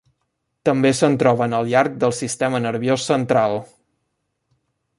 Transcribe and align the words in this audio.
També 0.69 0.91
se'n 0.99 1.17
troben 1.23 1.53
al 1.57 1.69
llarg 1.73 1.99
del 2.03 2.15
sistema 2.21 2.63
nerviós 2.65 3.05
central. 3.11 3.61